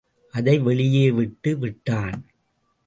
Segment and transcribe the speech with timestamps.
[0.33, 2.25] அதை வெளியே விட்டு விட்டான்.